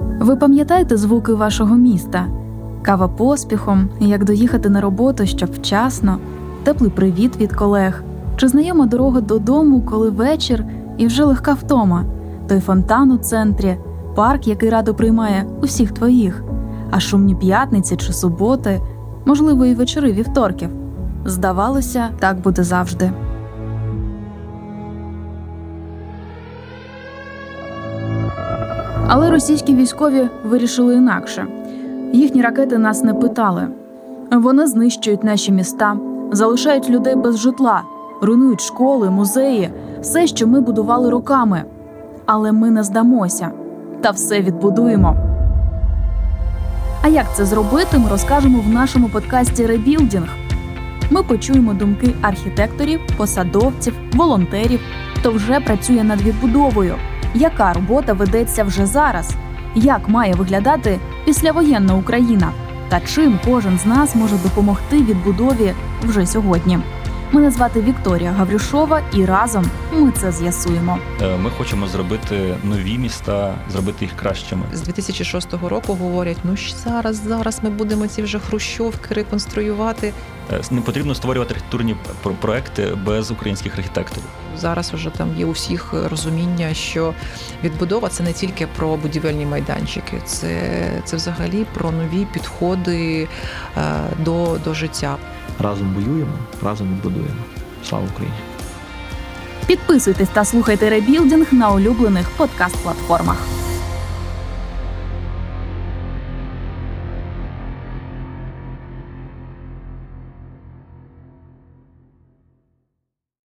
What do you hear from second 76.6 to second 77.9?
зараз, зараз ми